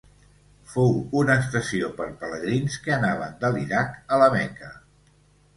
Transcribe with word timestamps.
Fou 0.71 0.95
una 1.19 1.35
estació 1.41 1.91
per 2.01 2.07
pelegrins 2.23 2.79
que 2.87 2.97
anaven 2.97 3.39
de 3.45 3.53
l'Iraq 3.59 3.95
a 4.17 4.21
la 4.25 4.31
Meca. 4.39 4.73